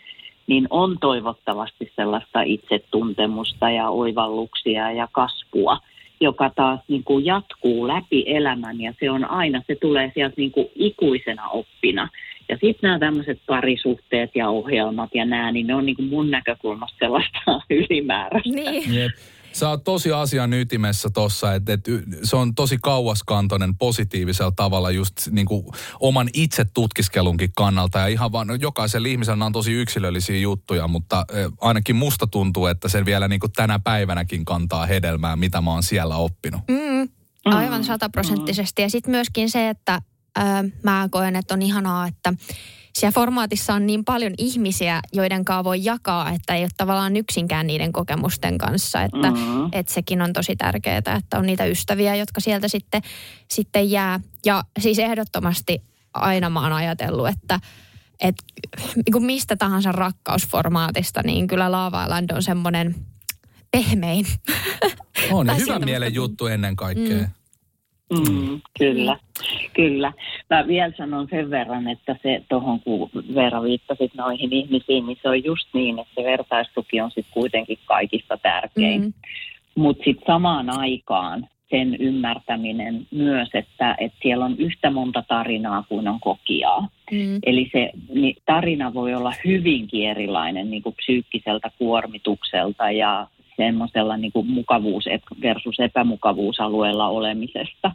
[0.47, 5.79] niin on toivottavasti sellaista itsetuntemusta ja oivalluksia ja kasvua,
[6.21, 10.53] joka taas niin kuin jatkuu läpi elämän ja se on aina, se tulee sieltä niin
[10.53, 12.09] kuin ikuisena oppina.
[12.51, 16.31] Ja sitten nämä tämmöiset parisuhteet ja ohjelmat ja nämä, niin ne on niin kuin mun
[16.31, 17.39] näkökulmasta sellaista
[17.71, 18.55] ylimääräistä.
[18.55, 18.95] Niin.
[18.95, 19.13] Jep.
[19.53, 21.81] Sä oot tosi asian ytimessä tossa, että et,
[22.23, 25.67] se on tosi kauaskantoinen positiivisella tavalla just niin kuin
[26.01, 27.99] oman itse tutkiskelunkin kannalta.
[27.99, 32.67] Ja ihan vaan, no, jokaisella ihmisellä on tosi yksilöllisiä juttuja, mutta eh, ainakin musta tuntuu,
[32.67, 36.61] että se vielä niin kuin tänä päivänäkin kantaa hedelmää, mitä mä oon siellä oppinut.
[36.69, 37.09] Mm,
[37.45, 38.83] aivan sataprosenttisesti.
[38.83, 40.03] Ja sitten myöskin se, että
[40.83, 42.35] mä koen, että on ihanaa, että
[42.95, 47.67] siellä formaatissa on niin paljon ihmisiä, joiden kanssa voi jakaa, että ei ole tavallaan yksinkään
[47.67, 49.03] niiden kokemusten kanssa.
[49.03, 49.69] Että Mm.
[49.73, 53.03] että sekin on tosi tärkeää, että on niitä ystäviä, jotka sieltä sitten,
[53.51, 54.21] sitten jää.
[54.47, 55.83] Ja siis ehdottomasti
[56.15, 57.61] aina mä oon ajatellut, että
[58.21, 58.45] että
[58.97, 62.95] niin mistä tahansa rakkausformaatista, niin kyllä Lava Island on semmoinen
[63.71, 64.27] pehmein.
[65.31, 67.19] On ja hyvä mielen juttu ennen kaikkea.
[67.19, 67.29] Mm.
[68.11, 69.17] Mm, kyllä,
[69.75, 70.13] kyllä.
[70.51, 75.29] Mä vielä sanon sen verran, että se tuohon kun Veera viittasit noihin ihmisiin, niin se
[75.29, 79.03] on just niin, että se vertaistuki on sitten kuitenkin kaikista tärkein.
[79.03, 79.13] Mm.
[79.75, 86.09] Mutta sitten samaan aikaan sen ymmärtäminen myös, että, että siellä on yhtä monta tarinaa kuin
[86.09, 86.89] on kokijaa.
[87.11, 87.39] Mm.
[87.47, 93.27] Eli se niin tarina voi olla hyvinkin erilainen niin kuin psyykkiseltä kuormitukselta ja
[93.61, 95.05] semmoisella niin kuin mukavuus
[95.43, 97.93] versus epämukavuusalueella olemisesta.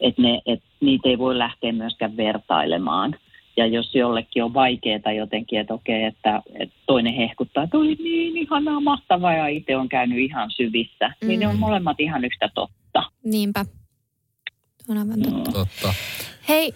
[0.00, 3.14] Että et niitä ei voi lähteä myöskään vertailemaan.
[3.56, 8.36] Ja jos jollekin on vaikeaa jotenkin, että okei, että, että toinen hehkuttaa, että oli niin
[8.36, 11.28] ihanaa, mahtavaa ja itse on käynyt ihan syvissä, mm.
[11.28, 11.60] niin ne on mm.
[11.60, 13.02] molemmat ihan yhtä totta.
[13.24, 13.64] Niinpä.
[14.88, 15.50] On aivan totta.
[15.50, 15.52] Mm.
[15.52, 15.94] totta.
[16.48, 16.72] Hei,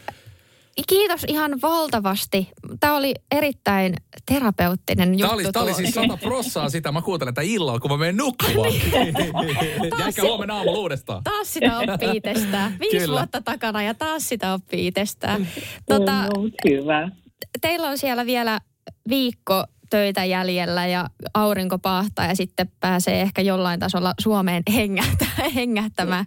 [0.88, 2.48] Kiitos ihan valtavasti.
[2.80, 3.94] Tämä oli erittäin
[4.26, 5.22] terapeuttinen juttu.
[5.26, 6.92] Tämä oli, tämä oli siis sata prossaa sitä.
[6.92, 8.72] Mä kuuntelen tätä illalla, kun mä menen nukkumaan.
[9.98, 11.24] Jäikö huomenna aamulla uudestaan?
[11.24, 12.76] Taas sitä oppii itsestään.
[12.80, 13.18] Viisi Kyllä.
[13.18, 15.48] vuotta takana ja taas sitä oppii itsestään.
[15.88, 16.30] Tota, no,
[16.64, 17.08] hyvä.
[17.60, 18.60] Teillä on siellä vielä
[19.08, 24.62] viikko töitä jäljellä ja aurinko pahtaa ja sitten pääsee ehkä jollain tasolla Suomeen
[25.54, 26.24] hengähtämään.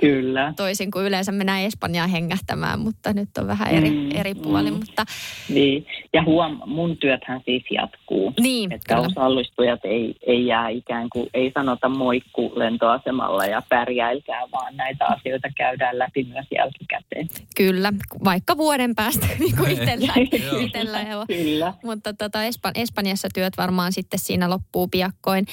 [0.00, 0.52] Kyllä.
[0.56, 4.70] Toisin kuin yleensä mennään Espanjaan hengähtämään, mutta nyt on vähän eri, mm, eri puoli.
[4.70, 4.76] Mm.
[4.76, 5.04] Mutta...
[5.48, 5.86] Niin.
[6.12, 8.32] Ja huom, mun työthän siis jatkuu.
[8.40, 9.06] Niin, että kyllä.
[9.06, 15.48] osallistujat ei, ei jää ikään kuin, ei sanota moikku lentoasemalla ja pärjäilkää, vaan näitä asioita
[15.56, 17.28] käydään läpi myös jälkikäteen.
[17.56, 17.92] Kyllä,
[18.24, 20.12] vaikka vuoden päästä niin kuin itsellä.
[20.64, 21.74] itsellä kyllä.
[21.84, 25.46] Mutta tota, Espan- Espanjassa työt varmaan sitten siinä loppuu piakkoin.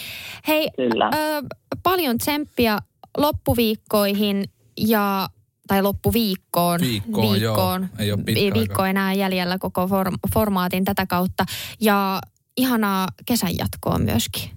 [0.48, 1.10] Hei, Kyllä.
[1.14, 1.42] Ö,
[1.84, 2.78] paljon tsemppiä
[3.18, 4.44] loppuviikkoihin
[4.78, 5.28] ja
[5.68, 6.80] tai loppuviikkoon.
[6.82, 7.82] Viikkoon, viikkoon.
[7.82, 7.90] Joo.
[8.00, 8.88] Ei ole Viikko aika.
[8.88, 11.46] enää jäljellä koko form, formaatin tätä kautta.
[11.82, 12.22] Ja
[12.58, 14.50] ihanaa kesän jatkoa myöskin.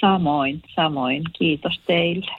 [0.00, 1.22] Samoin, samoin.
[1.38, 2.30] Kiitos teille.